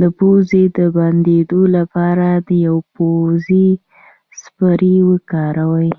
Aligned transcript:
د 0.00 0.02
پوزې 0.18 0.62
د 0.76 0.78
بندیدو 0.96 1.60
لپاره 1.76 2.28
د 2.48 2.50
پوزې 2.94 3.68
سپری 4.40 4.96
وکاروئ 5.08 5.90